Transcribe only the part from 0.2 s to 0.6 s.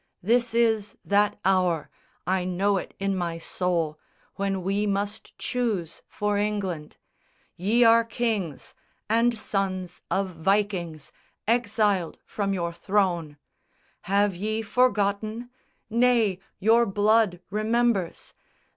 This